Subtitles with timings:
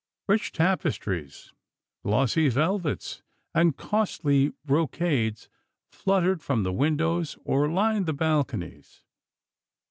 [0.27, 1.53] Rich tapestries,
[2.01, 3.21] glossy velvets,
[3.53, 5.47] and costly brocades
[5.91, 9.03] fluttered from the windows or lined the balconies.